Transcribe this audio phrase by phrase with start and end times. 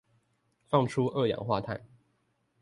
[0.65, 1.85] 放出二氧化碳